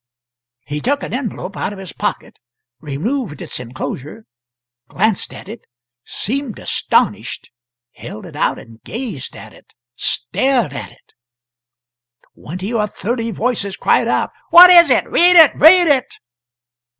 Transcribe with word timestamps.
He 0.65 0.79
took 0.81 1.03
an 1.03 1.13
envelope 1.13 1.55
out 1.55 1.73
of 1.73 1.77
his 1.77 1.93
pocket, 1.93 2.39
removed 2.79 3.39
its 3.39 3.59
enclosure, 3.59 4.25
glanced 4.87 5.31
at 5.31 5.47
it 5.47 5.65
seemed 6.03 6.57
astonished 6.57 7.51
held 7.93 8.25
it 8.25 8.35
out 8.35 8.57
and 8.57 8.81
gazed 8.81 9.35
at 9.35 9.53
it 9.53 9.75
stared 9.95 10.73
at 10.73 10.91
it. 10.91 11.13
Twenty 12.33 12.73
or 12.73 12.87
thirty 12.87 13.29
voices 13.29 13.75
cried 13.77 14.07
out 14.07 14.31
"What 14.49 14.71
is 14.71 14.89
it? 14.89 15.07
Read 15.07 15.35
it! 15.35 15.53
read 15.53 15.85
it!" 15.87 16.15